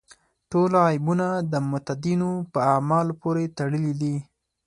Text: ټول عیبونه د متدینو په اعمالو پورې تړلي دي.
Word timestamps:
ټول 0.51 0.71
عیبونه 0.87 1.27
د 1.51 1.53
متدینو 1.69 2.31
په 2.51 2.59
اعمالو 2.71 3.13
پورې 3.21 3.43
تړلي 3.57 3.93
دي. 4.01 4.15